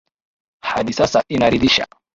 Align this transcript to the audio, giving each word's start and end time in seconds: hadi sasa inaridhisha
hadi 0.65 0.93
sasa 0.97 1.21
inaridhisha 1.29 1.85